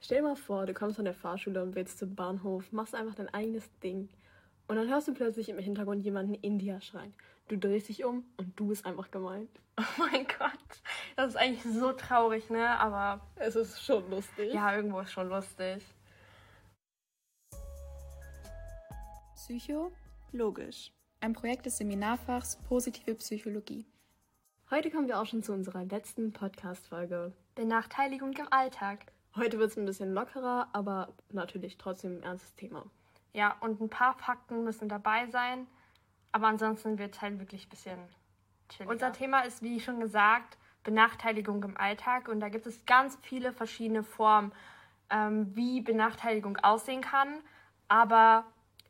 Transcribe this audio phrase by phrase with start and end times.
[0.00, 3.16] Stell dir mal vor, du kommst von der Fahrschule und willst zum Bahnhof, machst einfach
[3.16, 4.08] dein eigenes Ding.
[4.68, 7.14] Und dann hörst du plötzlich im Hintergrund jemanden India schreien.
[7.48, 9.50] Du drehst dich um und du bist einfach gemeint.
[9.80, 10.82] Oh mein Gott,
[11.14, 12.68] das ist eigentlich so traurig, ne?
[12.80, 14.52] Aber es ist schon lustig.
[14.52, 15.84] Ja, irgendwo ist schon lustig.
[19.36, 19.92] Psycho
[20.32, 20.90] logisch.
[21.20, 23.86] Ein Projekt des Seminarfachs Positive Psychologie.
[24.68, 27.32] Heute kommen wir auch schon zu unserer letzten Podcast-Folge.
[27.54, 29.06] Benachteiligung im Alltag.
[29.36, 32.84] Heute wird es ein bisschen lockerer, aber natürlich trotzdem ein ernstes Thema.
[33.32, 35.66] Ja, und ein paar Fakten müssen dabei sein.
[36.32, 37.98] Aber ansonsten wird es halt wirklich ein bisschen
[38.68, 38.90] chilliger.
[38.90, 42.28] Unser Thema ist, wie schon gesagt, Benachteiligung im Alltag.
[42.28, 44.52] Und da gibt es ganz viele verschiedene Formen,
[45.10, 47.40] ähm, wie Benachteiligung aussehen kann.
[47.88, 48.44] Aber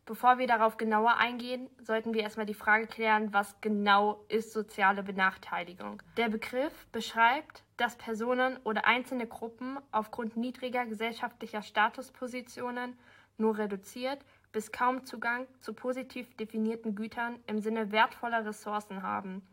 [0.08, 5.02] Bevor wir darauf genauer eingehen, sollten wir erstmal die Frage klären, was genau ist soziale
[5.02, 6.02] Benachteiligung.
[6.16, 12.98] Der Begriff beschreibt, dass Personen oder einzelne Gruppen aufgrund niedriger gesellschaftlicher Statuspositionen
[13.36, 19.46] nur reduziert bis kaum Zugang zu positiv definierten Gütern im Sinne wertvoller Ressourcen haben.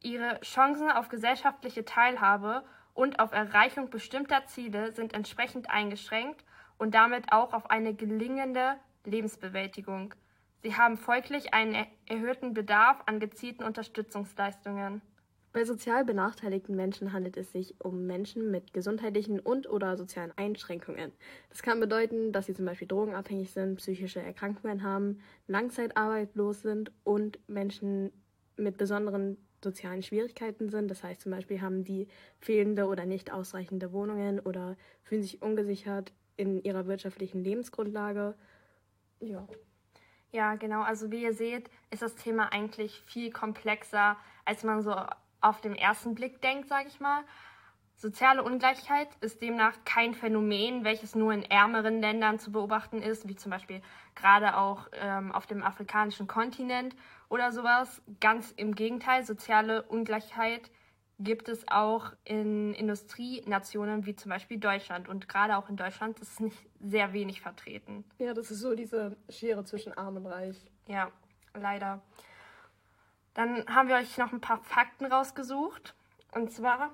[0.00, 6.42] Ihre Chancen auf gesellschaftliche Teilhabe und auf Erreichung bestimmter Ziele sind entsprechend eingeschränkt
[6.78, 8.76] und damit auch auf eine gelingende
[9.06, 10.14] Lebensbewältigung.
[10.62, 15.02] Sie haben folglich einen erhöhten Bedarf an gezielten Unterstützungsleistungen.
[15.52, 21.12] Bei sozial benachteiligten Menschen handelt es sich um Menschen mit gesundheitlichen und/oder sozialen Einschränkungen.
[21.48, 27.38] Das kann bedeuten, dass sie zum Beispiel drogenabhängig sind, psychische Erkrankungen haben, langzeitarbeitslos sind und
[27.46, 28.10] Menschen
[28.56, 30.90] mit besonderen sozialen Schwierigkeiten sind.
[30.90, 32.08] Das heißt zum Beispiel haben die
[32.40, 38.34] fehlende oder nicht ausreichende Wohnungen oder fühlen sich ungesichert in ihrer wirtschaftlichen Lebensgrundlage
[39.24, 39.46] ja.
[40.32, 40.82] Ja, genau.
[40.82, 44.94] Also wie ihr seht, ist das Thema eigentlich viel komplexer, als man so
[45.40, 47.22] auf den ersten Blick denkt, sage ich mal.
[47.96, 53.36] Soziale Ungleichheit ist demnach kein Phänomen, welches nur in ärmeren Ländern zu beobachten ist, wie
[53.36, 53.80] zum Beispiel
[54.16, 56.96] gerade auch ähm, auf dem afrikanischen Kontinent
[57.28, 58.02] oder sowas.
[58.20, 60.70] Ganz im Gegenteil, soziale Ungleichheit
[61.18, 65.08] gibt es auch in Industrienationen wie zum Beispiel Deutschland.
[65.08, 68.04] Und gerade auch in Deutschland ist es nicht sehr wenig vertreten.
[68.18, 70.56] Ja, das ist so diese Schere zwischen arm und reich.
[70.86, 71.10] Ja,
[71.54, 72.02] leider.
[73.34, 75.94] Dann haben wir euch noch ein paar Fakten rausgesucht.
[76.32, 76.90] Und zwar,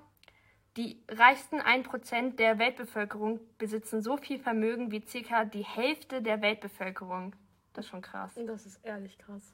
[0.77, 7.35] die reichsten 1% der Weltbevölkerung besitzen so viel Vermögen wie circa die Hälfte der Weltbevölkerung.
[7.73, 8.39] Das ist schon krass.
[8.47, 9.53] Das ist ehrlich krass.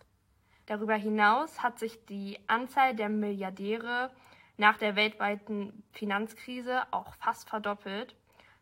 [0.66, 4.10] Darüber hinaus hat sich die Anzahl der Milliardäre
[4.56, 8.14] nach der weltweiten Finanzkrise auch fast verdoppelt.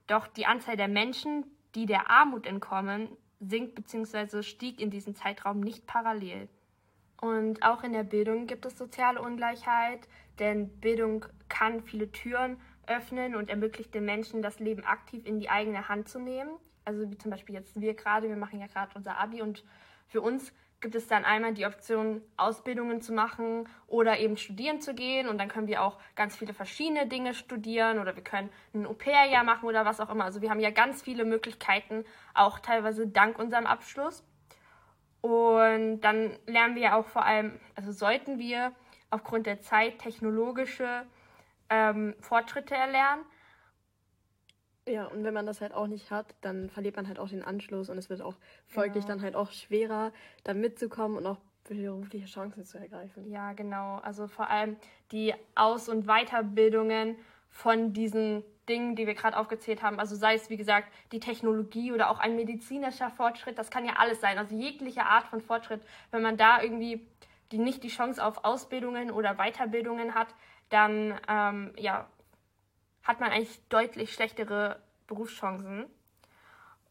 [0.06, 1.44] Doch die Anzahl der Menschen,
[1.74, 3.08] die der Armut entkommen,
[3.40, 4.42] sinkt bzw.
[4.42, 6.48] stieg in diesem Zeitraum nicht parallel.
[7.20, 13.34] Und auch in der Bildung gibt es soziale Ungleichheit, denn Bildung kann viele Türen öffnen
[13.34, 16.50] und ermöglicht den Menschen, das Leben aktiv in die eigene Hand zu nehmen.
[16.84, 19.64] Also wie zum Beispiel jetzt wir gerade, wir machen ja gerade unser ABI und
[20.06, 20.52] für uns
[20.84, 25.28] gibt es dann einmal die Option, Ausbildungen zu machen oder eben studieren zu gehen.
[25.28, 29.44] Und dann können wir auch ganz viele verschiedene Dinge studieren oder wir können ein Au-pair-Jahr
[29.44, 30.24] machen oder was auch immer.
[30.24, 34.26] Also wir haben ja ganz viele Möglichkeiten, auch teilweise dank unserem Abschluss.
[35.22, 38.72] Und dann lernen wir auch vor allem, also sollten wir
[39.08, 41.06] aufgrund der Zeit technologische
[41.70, 43.24] ähm, Fortschritte erlernen.
[44.86, 47.42] Ja, und wenn man das halt auch nicht hat, dann verliert man halt auch den
[47.42, 48.36] Anschluss und es wird auch
[48.66, 49.16] folglich genau.
[49.16, 50.12] dann halt auch schwerer,
[50.44, 53.30] da mitzukommen und auch berufliche Chancen zu ergreifen.
[53.30, 53.96] Ja, genau.
[54.02, 54.76] Also vor allem
[55.12, 57.16] die Aus- und Weiterbildungen
[57.48, 59.98] von diesen Dingen, die wir gerade aufgezählt haben.
[59.98, 63.94] Also sei es, wie gesagt, die Technologie oder auch ein medizinischer Fortschritt, das kann ja
[63.96, 64.38] alles sein.
[64.38, 65.80] Also jegliche Art von Fortschritt,
[66.10, 67.06] wenn man da irgendwie
[67.52, 70.34] die nicht die Chance auf Ausbildungen oder Weiterbildungen hat,
[70.70, 72.08] dann ähm, ja,
[73.04, 75.86] hat man eigentlich deutlich schlechtere Berufschancen.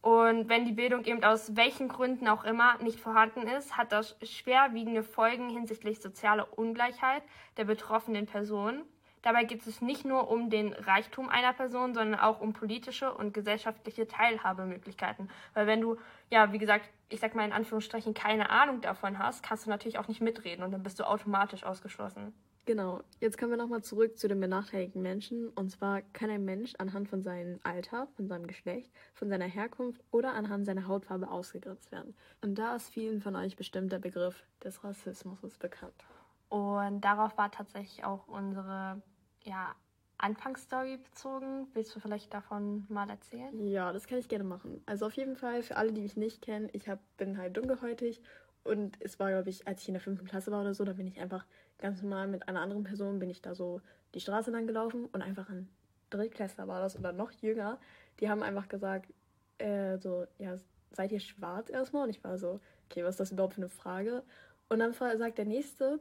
[0.01, 4.18] Und wenn die Bildung eben aus welchen Gründen auch immer nicht vorhanden ist, hat das
[4.22, 7.23] schwerwiegende Folgen hinsichtlich sozialer Ungleichheit
[7.56, 8.84] der betroffenen Person.
[9.22, 13.34] Dabei geht es nicht nur um den Reichtum einer Person, sondern auch um politische und
[13.34, 15.29] gesellschaftliche Teilhabemöglichkeiten.
[15.53, 15.97] Weil wenn du,
[16.29, 19.97] ja, wie gesagt, ich sag mal in Anführungsstrichen keine Ahnung davon hast, kannst du natürlich
[19.97, 22.34] auch nicht mitreden und dann bist du automatisch ausgeschlossen.
[22.66, 25.50] Genau, jetzt kommen wir nochmal zurück zu den benachteiligten Menschen.
[25.50, 30.02] Und zwar kann ein Mensch anhand von seinem Alter, von seinem Geschlecht, von seiner Herkunft
[30.12, 32.16] oder anhand seiner Hautfarbe ausgegrenzt werden.
[32.42, 36.06] Und da ist vielen von euch bestimmt der Begriff des Rassismus bekannt.
[36.48, 39.02] Und darauf war tatsächlich auch unsere
[39.42, 39.76] ja,
[40.18, 41.68] Anfangsstory bezogen.
[41.74, 43.60] Willst du vielleicht davon mal erzählen?
[43.68, 44.82] Ja, das kann ich gerne machen.
[44.86, 48.22] Also auf jeden Fall, für alle, die mich nicht kennen, ich hab, bin halt dunkelhäutig
[48.64, 50.94] und es war, glaube ich, als ich in der fünften Klasse war oder so, da
[50.94, 51.46] bin ich einfach
[51.80, 53.82] ganz normal mit einer anderen Person, bin ich da so
[54.14, 55.68] die Straße lang gelaufen und einfach ein
[56.10, 57.80] Drittklässler war das oder noch jünger,
[58.20, 59.12] die haben einfach gesagt,
[59.58, 60.58] äh, so, ja,
[60.92, 62.04] seid ihr schwarz erstmal?
[62.04, 64.24] Und ich war so, okay, was ist das überhaupt für eine Frage?
[64.70, 66.00] Und dann sagt der Nächste,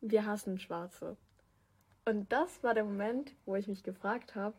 [0.00, 1.16] wir hassen Schwarze.
[2.04, 4.56] Und das war der Moment, wo ich mich gefragt habe,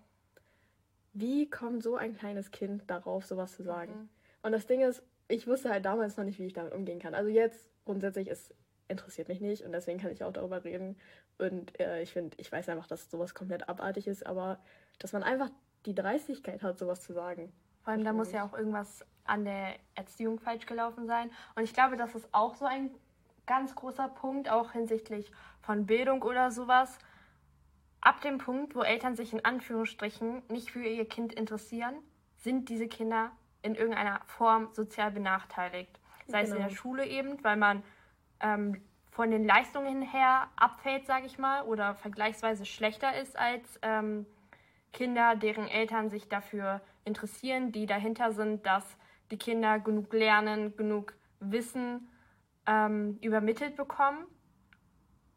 [1.13, 3.93] wie kommt so ein kleines Kind darauf, sowas zu sagen?
[3.93, 4.09] Mhm.
[4.43, 7.13] Und das Ding ist, ich wusste halt damals noch nicht, wie ich damit umgehen kann.
[7.13, 8.53] Also jetzt grundsätzlich, es
[8.87, 10.97] interessiert mich nicht und deswegen kann ich auch darüber reden.
[11.37, 14.59] Und äh, ich finde, ich weiß einfach, dass sowas komplett abartig ist, aber
[14.99, 15.49] dass man einfach
[15.85, 17.51] die Dreistigkeit hat, sowas zu sagen.
[17.83, 21.29] Vor allem, da muss ja auch irgendwas an der Erziehung falsch gelaufen sein.
[21.55, 22.91] Und ich glaube, das ist auch so ein
[23.45, 25.31] ganz großer Punkt, auch hinsichtlich
[25.61, 26.97] von Bildung oder sowas.
[28.01, 31.95] Ab dem Punkt, wo Eltern sich in Anführungsstrichen nicht für ihr Kind interessieren,
[32.37, 33.31] sind diese Kinder
[33.67, 35.99] in irgendeiner Form sozial benachteiligt.
[36.27, 36.43] Sei genau.
[36.43, 36.79] es in der genau.
[36.79, 37.83] Schule eben, weil man
[38.39, 38.81] ähm,
[39.11, 44.25] von den Leistungen her abfällt, sage ich mal, oder vergleichsweise schlechter ist als ähm,
[44.93, 48.97] Kinder, deren Eltern sich dafür interessieren, die dahinter sind, dass
[49.31, 52.09] die Kinder genug lernen, genug Wissen
[52.65, 54.25] ähm, übermittelt bekommen.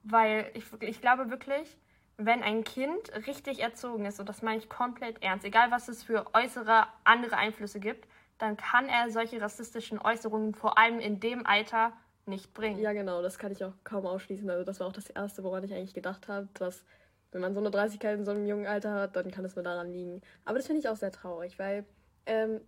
[0.03, 1.77] Weil ich, ich glaube wirklich,
[2.17, 6.03] wenn ein Kind richtig erzogen ist, und das meine ich komplett ernst, egal was es
[6.03, 8.07] für äußere andere Einflüsse gibt,
[8.41, 11.93] dann kann er solche rassistischen Äußerungen vor allem in dem Alter
[12.27, 12.81] nicht bringen.
[12.81, 14.49] Ja, genau, das kann ich auch kaum ausschließen.
[14.49, 16.85] Also das war auch das Erste, woran ich eigentlich gedacht habe, dass
[17.33, 19.63] wenn man so eine Dreißigkeit in so einem jungen Alter hat, dann kann es nur
[19.63, 20.21] daran liegen.
[20.45, 21.85] Aber das finde ich auch sehr traurig, weil
[22.27, 22.61] ähm,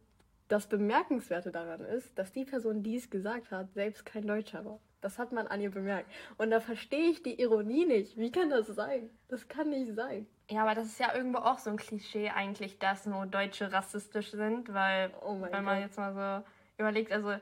[0.49, 4.81] das Bemerkenswerte daran ist, dass die Person, die es gesagt hat, selbst kein Deutscher war.
[5.01, 6.11] Das hat man an ihr bemerkt.
[6.39, 8.17] Und da verstehe ich die Ironie nicht.
[8.17, 9.11] Wie kann das sein?
[9.29, 10.27] Das kann nicht sein.
[10.53, 14.33] Ja, aber das ist ja irgendwo auch so ein Klischee eigentlich, dass nur Deutsche rassistisch
[14.33, 16.45] sind, weil oh wenn man jetzt mal so
[16.77, 17.35] überlegt, also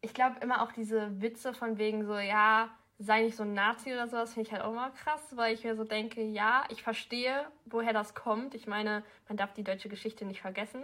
[0.00, 2.68] ich glaube immer auch diese Witze von wegen so, ja,
[2.98, 5.62] sei nicht so ein Nazi oder sowas, finde ich halt auch immer krass, weil ich
[5.62, 8.56] mir so denke, ja, ich verstehe, woher das kommt.
[8.56, 10.82] Ich meine, man darf die deutsche Geschichte nicht vergessen.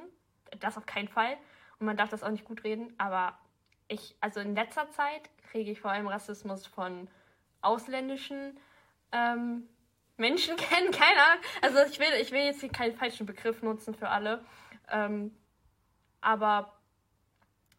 [0.60, 1.36] Das auf keinen Fall.
[1.80, 3.36] Und man darf das auch nicht gut reden, aber
[3.88, 7.08] ich, also in letzter Zeit kriege ich vor allem Rassismus von
[7.62, 8.56] ausländischen
[9.10, 9.68] ähm,
[10.18, 11.44] Menschen kennen, keine Ahnung.
[11.62, 14.44] Also ich will, ich will jetzt hier keinen falschen Begriff nutzen für alle.
[14.90, 15.34] Ähm,
[16.20, 16.74] aber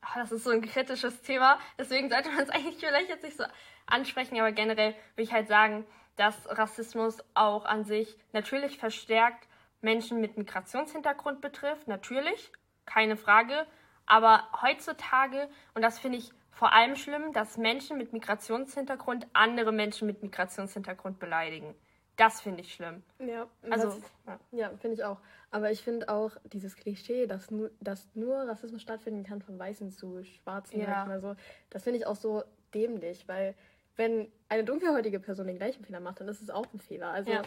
[0.02, 1.60] ach, das ist so ein kritisches Thema.
[1.78, 3.44] Deswegen sollte man es eigentlich vielleicht jetzt nicht so
[3.86, 4.40] ansprechen.
[4.40, 9.48] Aber generell will ich halt sagen, dass Rassismus auch an sich natürlich verstärkt
[9.82, 11.88] Menschen mit Migrationshintergrund betrifft.
[11.88, 12.52] Natürlich,
[12.86, 13.66] keine Frage.
[14.06, 20.08] Aber heutzutage, und das finde ich vor allem schlimm, dass Menschen mit Migrationshintergrund andere Menschen
[20.08, 21.76] mit Migrationshintergrund beleidigen.
[22.20, 23.02] Das finde ich schlimm.
[23.18, 25.20] Ja, also, ja, ja finde ich auch.
[25.52, 29.90] Aber ich finde auch dieses Klischee, dass nur, dass nur Rassismus stattfinden kann von Weißen
[29.92, 31.06] zu Schwarzen, ja.
[31.06, 31.36] mal so,
[31.70, 32.44] das finde ich auch so
[32.74, 33.56] dämlich, weil
[33.96, 37.12] wenn eine dunkelhäutige Person den gleichen Fehler macht, dann ist es auch ein Fehler.
[37.12, 37.42] Also ja.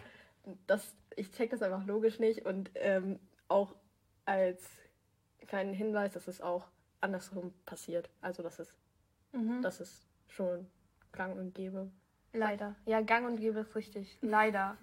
[0.67, 3.75] das, ich check das einfach logisch nicht und ähm, auch
[4.25, 4.67] als
[5.47, 6.67] kleinen Hinweis, dass es auch
[7.03, 8.09] andersrum passiert.
[8.23, 8.75] Also dass es,
[9.33, 9.61] mhm.
[9.61, 10.67] dass es schon
[11.13, 11.91] gang und gäbe.
[12.33, 12.75] Leider.
[12.87, 14.19] Ja, gang und gäbe ist richtig.
[14.23, 14.77] Leider.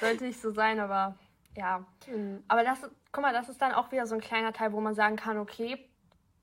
[0.00, 1.16] Sollte nicht so sein, aber
[1.56, 1.84] ja.
[2.06, 2.42] Mhm.
[2.48, 2.80] Aber das,
[3.12, 5.38] guck mal, das ist dann auch wieder so ein kleiner Teil, wo man sagen kann,
[5.38, 5.88] okay,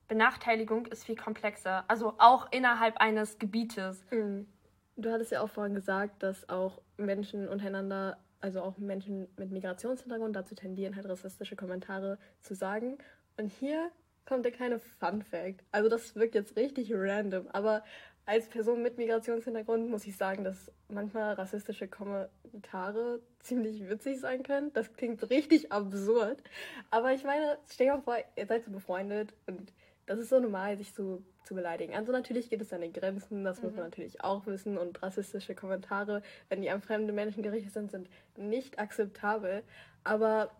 [0.07, 1.83] Benachteiligung ist viel komplexer.
[1.87, 4.03] Also auch innerhalb eines Gebietes.
[4.11, 4.47] Mhm.
[4.95, 10.35] Du hattest ja auch vorhin gesagt, dass auch Menschen untereinander, also auch Menschen mit Migrationshintergrund
[10.35, 12.97] dazu tendieren, halt rassistische Kommentare zu sagen.
[13.37, 13.91] Und hier
[14.25, 15.63] kommt der kleine Fun Fact.
[15.71, 17.83] Also das wirkt jetzt richtig random, aber
[18.27, 24.73] als Person mit Migrationshintergrund muss ich sagen, dass manchmal rassistische Kommentare ziemlich witzig sein können.
[24.73, 26.43] Das klingt richtig absurd.
[26.89, 29.71] Aber ich meine, stell dir mal vor, ihr seid so befreundet und
[30.07, 31.95] das ist so normal, sich so zu beleidigen.
[31.95, 33.63] Also natürlich geht es an den Grenzen, das mhm.
[33.63, 33.91] muss man mhm.
[33.91, 34.77] natürlich auch wissen.
[34.77, 39.63] Und rassistische Kommentare, wenn die an fremde Menschen gerichtet sind, sind nicht akzeptabel.
[40.03, 40.51] Aber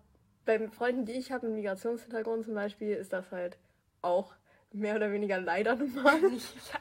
[0.45, 3.57] bei Freunden, die ich habe mit Migrationshintergrund zum Beispiel, ist das halt
[4.01, 4.33] auch
[4.71, 6.21] mehr oder weniger leider normal.
[6.21, 6.79] ja.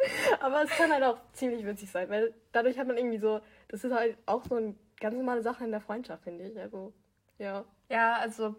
[0.40, 3.84] Aber es kann halt auch ziemlich witzig sein, weil dadurch hat man irgendwie so, das
[3.84, 6.58] ist halt auch so eine ganz normale Sache in der Freundschaft, finde ich.
[6.58, 6.92] Also,
[7.38, 7.64] ja.
[7.88, 8.56] Ja, also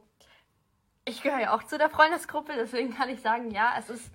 [1.06, 4.12] ich gehöre ja auch zu der Freundesgruppe, deswegen kann ich sagen, ja, es ist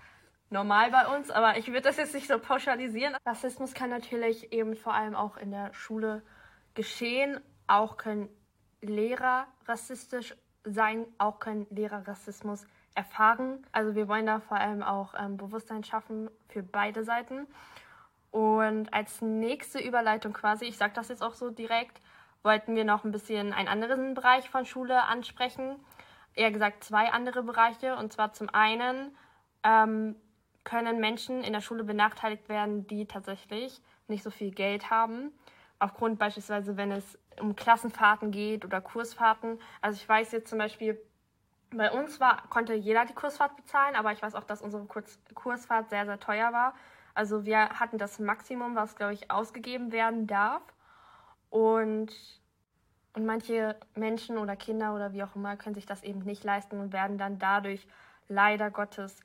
[0.51, 3.17] normal bei uns, aber ich würde das jetzt nicht so pauschalisieren.
[3.27, 6.23] Rassismus kann natürlich eben vor allem auch in der Schule
[6.75, 7.41] geschehen.
[7.67, 8.29] Auch können
[8.81, 12.67] Lehrer rassistisch sein, auch können Lehrer Rassismus
[12.97, 13.65] erfahren.
[13.73, 17.47] Also wir wollen da vor allem auch ähm, Bewusstsein schaffen für beide Seiten.
[18.31, 22.01] Und als nächste Überleitung quasi, ich sage das jetzt auch so direkt,
[22.43, 25.77] wollten wir noch ein bisschen einen anderen Bereich von Schule ansprechen.
[26.35, 27.97] Eher gesagt zwei andere Bereiche.
[27.97, 29.17] Und zwar zum einen
[29.63, 30.17] ähm,
[30.65, 35.33] können Menschen in der Schule benachteiligt werden, die tatsächlich nicht so viel Geld haben
[35.79, 39.59] aufgrund beispielsweise, wenn es um Klassenfahrten geht oder Kursfahrten.
[39.81, 41.01] Also ich weiß jetzt zum Beispiel,
[41.77, 45.19] bei uns war, konnte jeder die Kursfahrt bezahlen, aber ich weiß auch, dass unsere Kurs,
[45.35, 46.75] Kursfahrt sehr, sehr teuer war.
[47.15, 50.63] Also wir hatten das Maximum, was, glaube ich, ausgegeben werden darf.
[51.51, 52.13] Und,
[53.15, 56.79] und manche Menschen oder Kinder oder wie auch immer können sich das eben nicht leisten
[56.79, 57.87] und werden dann dadurch
[58.29, 59.21] leider Gottes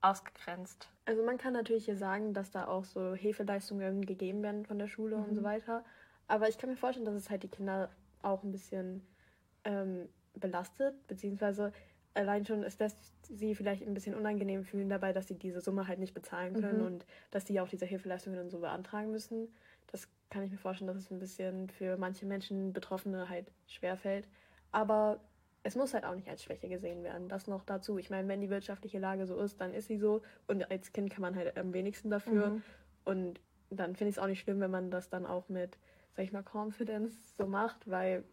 [0.00, 0.88] ausgegrenzt.
[1.04, 4.88] Also man kann natürlich hier sagen, dass da auch so Hilfeleistungen gegeben werden von der
[4.88, 5.24] Schule mhm.
[5.24, 5.46] und so mhm.
[5.46, 5.84] weiter.
[6.28, 7.90] Aber ich kann mir vorstellen, dass es halt die Kinder
[8.22, 9.06] auch ein bisschen
[9.64, 11.72] ähm, belastet, beziehungsweise
[12.14, 15.88] allein schon ist das sie vielleicht ein bisschen unangenehm fühlen dabei, dass sie diese Summe
[15.88, 16.86] halt nicht bezahlen können mhm.
[16.86, 19.48] und dass die auch diese Hilfeleistungen dann so beantragen müssen.
[19.88, 24.28] Das kann ich mir vorstellen, dass es ein bisschen für manche Menschen, Betroffene halt schwerfällt.
[24.72, 25.20] Aber
[25.62, 27.28] es muss halt auch nicht als Schwäche gesehen werden.
[27.28, 27.98] Das noch dazu.
[27.98, 30.22] Ich meine, wenn die wirtschaftliche Lage so ist, dann ist sie so.
[30.46, 32.50] Und als Kind kann man halt am wenigsten dafür.
[32.50, 32.62] Mhm.
[33.04, 33.40] Und
[33.70, 35.78] dann finde ich es auch nicht schlimm, wenn man das dann auch mit,
[36.14, 38.24] sag ich mal, Confidence so macht, weil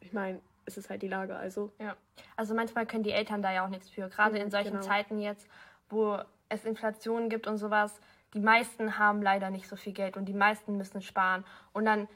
[0.00, 1.72] ich meine, es ist halt die Lage, also.
[1.78, 1.96] Ja.
[2.36, 4.08] Also manchmal können die Eltern da ja auch nichts für.
[4.08, 4.82] Gerade in solchen genau.
[4.82, 5.48] Zeiten jetzt,
[5.88, 8.00] wo es Inflation gibt und sowas,
[8.34, 11.44] die meisten haben leider nicht so viel Geld und die meisten müssen sparen.
[11.72, 12.08] Und dann,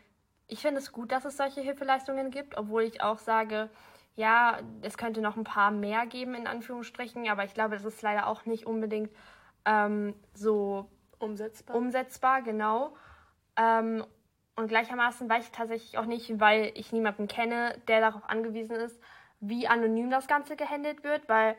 [0.47, 3.71] ich finde es gut, dass es solche Hilfeleistungen gibt, obwohl ich auch sage,
[4.17, 8.01] ja, es könnte noch ein paar mehr geben, in Anführungsstrichen, aber ich glaube, das ist
[8.03, 9.11] leider auch nicht unbedingt
[9.65, 11.77] ähm, so umsetzbar.
[11.77, 12.95] Umsetzbar, genau.
[13.57, 14.05] Ähm,
[14.57, 18.99] und gleichermaßen weiß ich tatsächlich auch nicht, weil ich niemanden kenne, der darauf angewiesen ist,
[19.41, 21.57] wie anonym das Ganze gehandelt wird, weil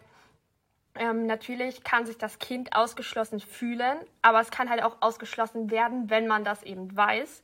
[0.96, 6.10] ähm, natürlich kann sich das Kind ausgeschlossen fühlen, aber es kann halt auch ausgeschlossen werden,
[6.10, 7.44] wenn man das eben weiß.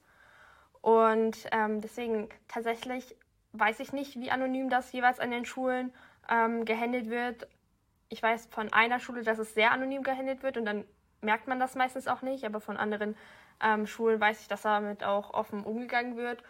[0.80, 3.16] Und ähm, deswegen tatsächlich
[3.52, 5.94] weiß ich nicht, wie anonym das jeweils an den Schulen
[6.30, 7.48] ähm, gehandelt wird.
[8.08, 10.86] Ich weiß von einer Schule, dass es sehr anonym gehandelt wird und dann
[11.22, 13.16] merkt man das meistens auch nicht, aber von anderen
[13.64, 16.44] ähm, Schulen weiß ich, dass damit auch offen umgegangen wird.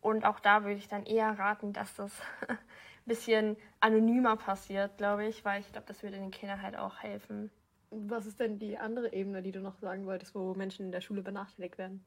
[0.00, 2.12] Und auch da würde ich dann eher raten, dass das
[2.48, 2.58] ein
[3.06, 7.50] bisschen anonymer passiert, glaube ich, weil ich glaube, das würde den Kindern halt auch helfen.
[7.90, 11.00] Was ist denn die andere Ebene, die du noch sagen wolltest, wo Menschen in der
[11.00, 12.04] Schule benachteiligt werden?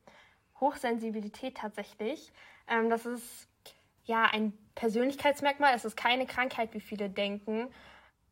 [0.59, 2.31] Hochsensibilität tatsächlich.
[2.67, 3.47] Ähm, das ist
[4.03, 5.73] ja ein Persönlichkeitsmerkmal.
[5.75, 7.69] Es ist keine Krankheit, wie viele denken.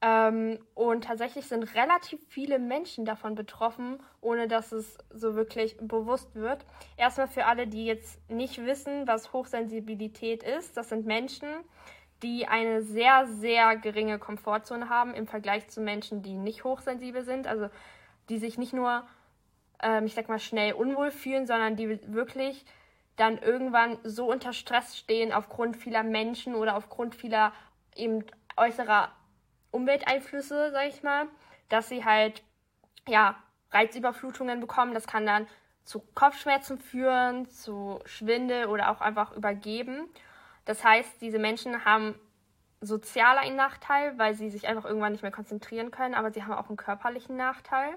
[0.05, 6.35] Ähm, und tatsächlich sind relativ viele Menschen davon betroffen, ohne dass es so wirklich bewusst
[6.35, 6.63] wird.
[6.95, 10.77] Erstmal für alle, die jetzt nicht wissen, was Hochsensibilität ist.
[10.77, 11.49] Das sind Menschen,
[12.21, 17.47] die eine sehr, sehr geringe Komfortzone haben im Vergleich zu Menschen, die nicht hochsensibel sind.
[17.47, 17.69] Also
[18.29, 19.07] die sich nicht nur,
[19.81, 22.63] ähm, ich sag mal, schnell unwohl fühlen, sondern die wirklich
[23.15, 27.53] dann irgendwann so unter Stress stehen aufgrund vieler Menschen oder aufgrund vieler
[27.95, 28.23] eben
[28.55, 29.09] äußerer
[29.75, 31.27] Umwelteinflüsse, sag ich mal,
[31.69, 32.43] dass sie halt
[33.07, 33.35] ja
[33.71, 34.93] Reizüberflutungen bekommen.
[34.93, 35.47] Das kann dann
[35.83, 40.07] zu Kopfschmerzen führen, zu Schwindel oder auch einfach übergeben.
[40.65, 42.15] Das heißt, diese Menschen haben
[42.81, 46.53] sozial einen Nachteil, weil sie sich einfach irgendwann nicht mehr konzentrieren können, aber sie haben
[46.53, 47.95] auch einen körperlichen Nachteil.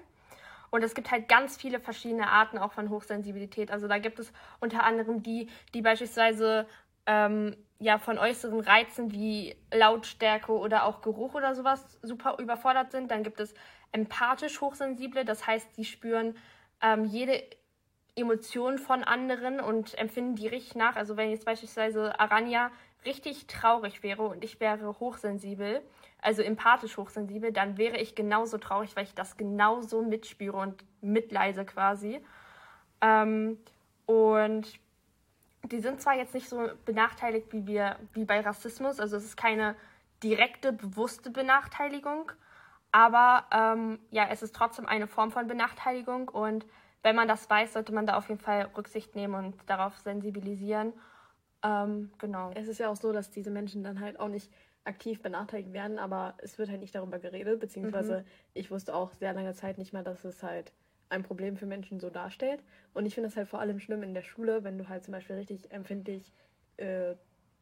[0.71, 3.71] Und es gibt halt ganz viele verschiedene Arten auch von Hochsensibilität.
[3.71, 6.67] Also da gibt es unter anderem die, die beispielsweise
[7.07, 13.09] ähm, ja von äußeren Reizen wie Lautstärke oder auch Geruch oder sowas super überfordert sind.
[13.09, 13.53] Dann gibt es
[13.91, 16.37] empathisch Hochsensible, das heißt, sie spüren
[16.81, 17.41] ähm, jede
[18.15, 20.95] Emotion von anderen und empfinden die richtig nach.
[20.97, 22.71] Also wenn jetzt beispielsweise Aranya
[23.05, 25.81] richtig traurig wäre und ich wäre hochsensibel,
[26.21, 31.63] also empathisch hochsensibel, dann wäre ich genauso traurig, weil ich das genauso mitspüre und mitleise
[31.63, 32.19] quasi.
[33.01, 33.57] Ähm,
[34.05, 34.67] und
[35.63, 39.37] die sind zwar jetzt nicht so benachteiligt wie wir, wie bei Rassismus, also es ist
[39.37, 39.75] keine
[40.23, 42.31] direkte, bewusste Benachteiligung,
[42.91, 46.65] aber ähm, ja, es ist trotzdem eine Form von Benachteiligung und
[47.01, 50.93] wenn man das weiß, sollte man da auf jeden Fall Rücksicht nehmen und darauf sensibilisieren.
[51.63, 52.51] Ähm, genau.
[52.55, 54.51] Es ist ja auch so, dass diese Menschen dann halt auch nicht
[54.83, 58.25] aktiv benachteiligt werden, aber es wird halt nicht darüber geredet, beziehungsweise mhm.
[58.53, 60.73] ich wusste auch sehr lange Zeit nicht mehr, dass es halt
[61.09, 62.63] ein Problem für Menschen so darstellt.
[62.93, 65.11] Und ich finde es halt vor allem schlimm in der Schule, wenn du halt zum
[65.11, 66.31] Beispiel richtig empfindlich
[66.77, 67.15] äh,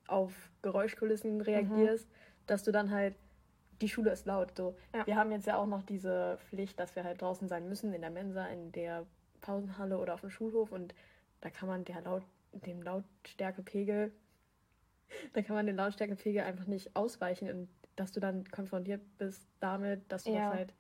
[0.08, 2.14] auf Geräuschkulissen reagierst, mhm.
[2.46, 3.16] dass du dann halt,
[3.82, 4.56] die Schule ist laut.
[4.56, 4.76] So.
[4.94, 5.06] Ja.
[5.06, 8.02] Wir haben jetzt ja auch noch diese Pflicht, dass wir halt draußen sein müssen, in
[8.02, 9.06] der Mensa, in der
[9.42, 10.94] Pausenhalle oder auf dem Schulhof und
[11.42, 14.12] da kann man der laut, dem Lautstärkepegel,
[15.34, 20.12] da kann man den Lautstärkepegel einfach nicht ausweichen und dass du dann konfrontiert bist damit,
[20.12, 20.50] dass du ja.
[20.50, 20.74] das halt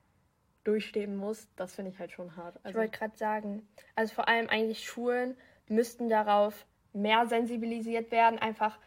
[0.67, 2.55] durchstehen musst, das finde ich halt schon hart.
[2.57, 8.39] Also, ich wollte gerade sagen, also vor allem eigentlich Schulen müssten darauf mehr sensibilisiert werden,
[8.39, 8.77] einfach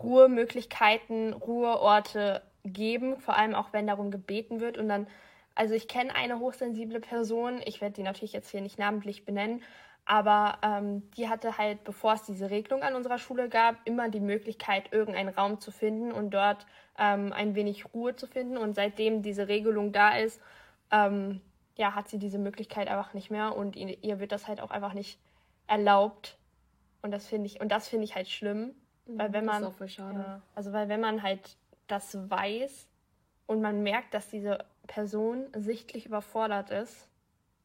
[0.00, 5.06] Ruhemöglichkeiten, Ruheorte geben, vor allem auch wenn darum gebeten wird und dann
[5.54, 9.60] also ich kenne eine hochsensible Person, ich werde die natürlich jetzt hier nicht namentlich benennen,
[10.10, 14.20] Aber ähm, die hatte halt, bevor es diese Regelung an unserer Schule gab, immer die
[14.20, 16.64] Möglichkeit, irgendeinen Raum zu finden und dort
[16.98, 18.56] ähm, ein wenig Ruhe zu finden.
[18.56, 20.40] Und seitdem diese Regelung da ist,
[20.90, 21.40] ähm,
[21.76, 24.70] ja, hat sie diese Möglichkeit einfach nicht mehr und ihr, ihr wird das halt auch
[24.70, 25.18] einfach nicht
[25.66, 26.38] erlaubt.
[27.02, 28.74] Und das finde ich, und das finde ich halt schlimm.
[29.06, 29.62] Weil wenn man.
[29.62, 30.18] Das ist auch voll schade.
[30.18, 32.88] Ja, also weil wenn man halt das weiß
[33.46, 37.08] und man merkt, dass diese Person sichtlich überfordert ist,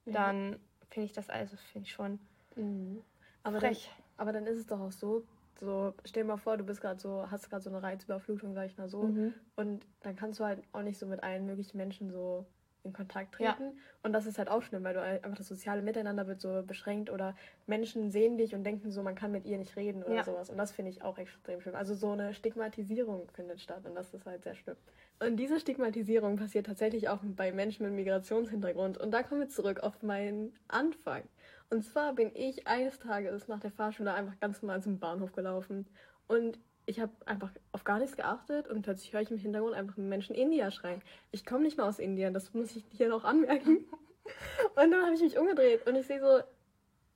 [0.06, 0.13] Ja.
[0.13, 2.20] dann finde ich das also finde ich schon
[2.56, 3.01] Mhm.
[3.42, 3.89] Aber, dann, frech.
[4.18, 5.24] aber dann ist es doch auch so,
[5.60, 8.68] so stell dir mal vor, du bist gerade so, hast gerade so eine Reizüberflutung, sag
[8.68, 9.34] ich mal so, Mhm.
[9.56, 12.46] und dann kannst du halt auch nicht so mit allen möglichen Menschen so
[12.84, 13.54] in Kontakt Ja.
[13.54, 13.78] treten.
[14.02, 16.63] Und das ist halt auch schlimm, weil du halt einfach das soziale Miteinander wird so
[16.63, 17.36] beschränkt oder
[17.66, 20.24] Menschen sehen dich und denken so, man kann mit ihr nicht reden oder Ja.
[20.24, 20.50] sowas.
[20.50, 21.75] Und das finde ich auch extrem schlimm.
[21.75, 24.75] Also so eine Stigmatisierung findet statt und das ist halt sehr schlimm.
[25.20, 28.98] Und diese Stigmatisierung passiert tatsächlich auch bei Menschen mit Migrationshintergrund.
[28.98, 31.24] Und da kommen wir zurück auf meinen Anfang.
[31.70, 35.88] Und zwar bin ich eines Tages nach der Fahrschule einfach ganz normal zum Bahnhof gelaufen.
[36.28, 39.98] Und ich habe einfach auf gar nichts geachtet und plötzlich höre ich im Hintergrund einfach
[39.98, 41.02] einen Menschen India schreien.
[41.32, 43.86] Ich komme nicht mal aus Indien, das muss ich hier noch anmerken.
[44.75, 46.40] Und dann habe ich mich umgedreht und ich sehe so,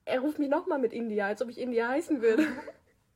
[0.04, 2.44] er ruft mich nochmal mit India, als ob ich India heißen würde.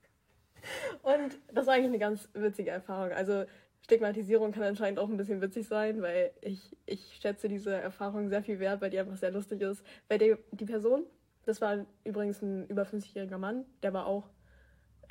[1.02, 3.12] Und das war eigentlich eine ganz witzige Erfahrung.
[3.12, 3.44] Also
[3.82, 8.42] Stigmatisierung kann anscheinend auch ein bisschen witzig sein, weil ich, ich schätze diese Erfahrung sehr
[8.42, 9.84] viel wert, weil die einfach sehr lustig ist.
[10.08, 11.04] Weil die, die Person,
[11.44, 14.30] das war übrigens ein über 50-jähriger Mann, der war auch,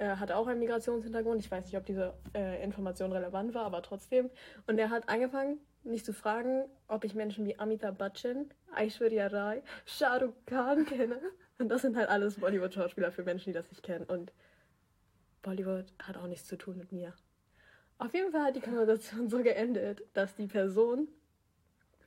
[0.01, 1.39] äh, hatte auch einen Migrationshintergrund.
[1.39, 4.31] Ich weiß nicht, ob diese äh, Information relevant war, aber trotzdem.
[4.65, 9.61] Und er hat angefangen, mich zu fragen, ob ich Menschen wie Amitabh Bachchan, Aishwarya Rai,
[9.85, 11.19] Shah Rukh Khan kenne.
[11.59, 14.05] Und das sind halt alles Bollywood-Schauspieler für Menschen, die das nicht kennen.
[14.05, 14.33] Und
[15.43, 17.13] Bollywood hat auch nichts zu tun mit mir.
[17.99, 21.09] Auf jeden Fall hat die Konversation so geendet, dass die Person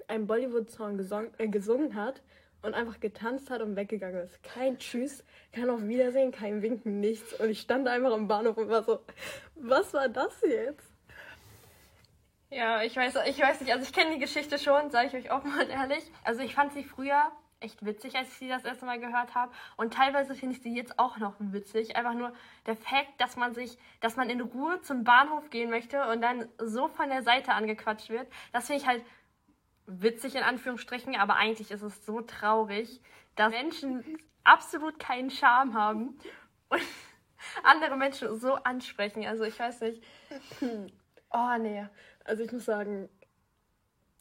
[0.09, 2.23] einen Bollywood-Song gesong äh, gesungen hat
[2.65, 4.43] und einfach getanzt hat und weggegangen ist.
[4.43, 7.35] Kein Tschüss, kein Auf Wiedersehen, kein Winken, nichts.
[7.35, 9.01] Und ich stand einfach am Bahnhof und war so,
[9.55, 10.91] was war das jetzt?
[12.51, 15.31] Ja, ich weiß, ich weiß nicht, also ich kenne die Geschichte schon, sage ich euch
[15.31, 16.05] auch mal ehrlich.
[16.23, 19.53] Also ich fand sie früher echt witzig, als ich sie das erste Mal gehört habe.
[19.77, 21.97] Und teilweise finde ich sie jetzt auch noch witzig.
[21.97, 22.33] Einfach nur
[22.67, 26.49] der Fakt, dass man sich, dass man in Ruhe zum Bahnhof gehen möchte und dann
[26.59, 28.29] so von der Seite angequatscht wird.
[28.53, 29.03] Das finde ich halt
[29.87, 33.01] witzig in Anführungsstrichen, aber eigentlich ist es so traurig,
[33.37, 36.19] dass Menschen absolut keinen Charme haben
[36.69, 36.81] und
[37.63, 39.27] andere Menschen so ansprechen.
[39.27, 40.03] Also ich weiß nicht.
[41.37, 41.85] Oh nee.
[42.23, 43.09] Also ich muss sagen,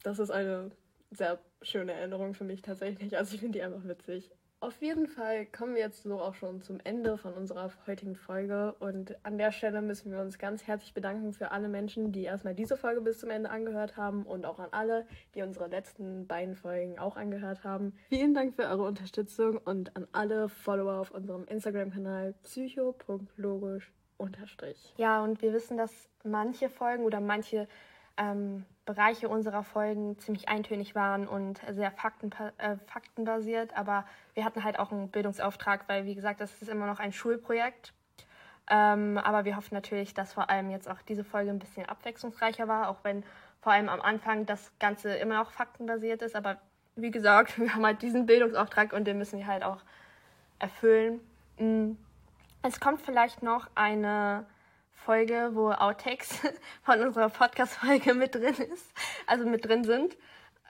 [0.02, 0.72] das ist eine
[1.12, 3.16] sehr schöne Erinnerung für mich tatsächlich.
[3.16, 4.32] Also ich finde die einfach witzig.
[4.64, 8.74] Auf jeden Fall kommen wir jetzt so auch schon zum Ende von unserer heutigen Folge.
[8.78, 12.54] Und an der Stelle müssen wir uns ganz herzlich bedanken für alle Menschen, die erstmal
[12.54, 16.54] diese Folge bis zum Ende angehört haben und auch an alle, die unsere letzten beiden
[16.54, 17.92] Folgen auch angehört haben.
[18.08, 23.92] Vielen Dank für eure Unterstützung und an alle Follower auf unserem Instagram-Kanal psycho.logisch.
[24.96, 27.68] Ja, und wir wissen, dass manche Folgen oder manche
[28.16, 33.76] ähm, Bereiche unserer Folgen ziemlich eintönig waren und sehr fakten, äh, faktenbasiert.
[33.76, 37.12] Aber wir hatten halt auch einen Bildungsauftrag, weil, wie gesagt, das ist immer noch ein
[37.12, 37.94] Schulprojekt.
[38.68, 42.68] Ähm, aber wir hoffen natürlich, dass vor allem jetzt auch diese Folge ein bisschen abwechslungsreicher
[42.68, 43.24] war, auch wenn
[43.60, 46.36] vor allem am Anfang das Ganze immer noch faktenbasiert ist.
[46.36, 46.58] Aber
[46.96, 49.82] wie gesagt, wir haben halt diesen Bildungsauftrag und den müssen wir halt auch
[50.58, 51.20] erfüllen.
[51.58, 51.92] Mm.
[52.62, 54.46] Es kommt vielleicht noch eine
[54.94, 56.40] Folge, wo Outtakes
[56.82, 58.92] von unserer Podcast-Folge mit drin ist,
[59.26, 60.16] also mit drin sind.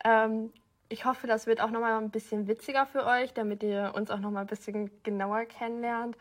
[0.04, 0.52] Ähm,
[0.88, 4.18] ich hoffe, das wird auch nochmal ein bisschen witziger für euch, damit ihr uns auch
[4.18, 6.16] nochmal ein bisschen genauer kennenlernt.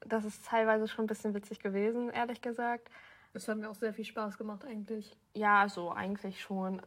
[0.00, 2.88] Das ist teilweise schon ein bisschen witzig gewesen, ehrlich gesagt.
[3.34, 5.16] Es hat mir auch sehr viel Spaß gemacht eigentlich.
[5.34, 6.80] Ja, so eigentlich schon.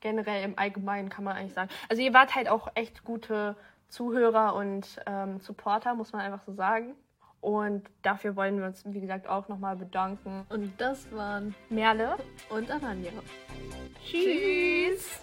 [0.00, 1.70] Generell im Allgemeinen kann man eigentlich sagen.
[1.88, 3.56] Also ihr wart halt auch echt gute
[3.88, 6.94] Zuhörer und ähm, Supporter, muss man einfach so sagen.
[7.40, 10.44] Und dafür wollen wir uns, wie gesagt, auch nochmal bedanken.
[10.50, 12.16] Und das waren Merle.
[12.50, 13.10] und Aranya.
[14.04, 15.20] Tschüss.